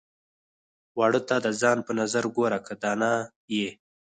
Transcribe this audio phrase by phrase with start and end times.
[0.97, 3.13] واړو ته د ځان په نظر ګوره که دانا
[3.55, 3.69] يې.